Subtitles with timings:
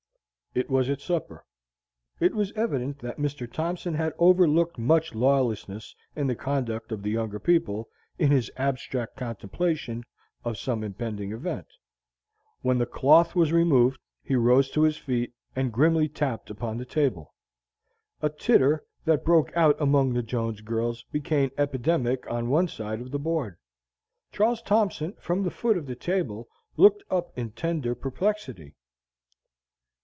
[0.53, 1.45] It was at supper.
[2.19, 3.49] It was evident that Mr.
[3.49, 7.87] Thompson had overlooked much lawlessness in the conduct of the younger people,
[8.19, 10.03] in his abstract contemplation
[10.43, 11.67] of some impending event.
[12.63, 16.85] When the cloth was removed, he rose to his feet, and grimly tapped upon the
[16.85, 17.33] table.
[18.21, 23.11] A titter, that broke out among the Jones girls, became epidemic on one side of
[23.11, 23.55] the board.
[24.33, 28.75] Charles Thompson, from the foot of the table, looked up in tender perplexity.